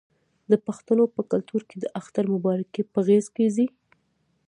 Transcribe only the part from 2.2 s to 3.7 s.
مبارکي په غیږ کیږي.